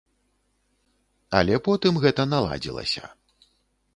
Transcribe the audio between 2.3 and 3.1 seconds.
наладзілася.